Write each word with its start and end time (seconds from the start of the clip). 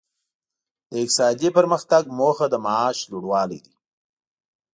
د 0.89 0.91
اقتصادي 1.03 1.49
پرمختګ 1.57 2.03
موخه 2.19 2.45
د 2.49 2.55
معاش 2.65 2.97
لوړوالی 3.11 3.59
دی. 3.65 3.73